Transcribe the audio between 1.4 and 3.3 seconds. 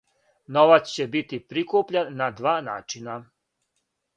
прикупљан на два начина.